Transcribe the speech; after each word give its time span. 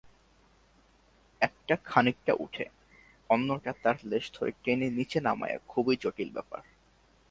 একটা 1.41 1.75
খানিকটা 1.83 2.33
ওঠে, 2.39 2.65
অন্যটা 3.29 3.73
তার 3.83 3.95
লেজ 4.03 4.31
ধরে 4.33 4.51
টেনে 4.63 4.89
নিচে 4.89 5.19
নামায়া-খুবই 5.21 5.97
জটিল 5.99 6.29
ব্যাপার। 6.29 6.61